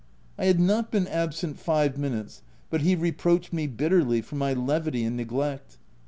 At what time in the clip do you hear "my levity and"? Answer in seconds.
4.33-5.15